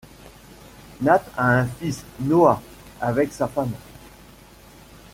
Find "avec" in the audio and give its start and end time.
2.99-3.31